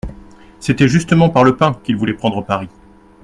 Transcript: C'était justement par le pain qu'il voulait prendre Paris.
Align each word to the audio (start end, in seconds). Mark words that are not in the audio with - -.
C'était 0.59 0.87
justement 0.87 1.29
par 1.29 1.43
le 1.43 1.55
pain 1.57 1.79
qu'il 1.83 1.95
voulait 1.95 2.15
prendre 2.15 2.43
Paris. 2.43 2.69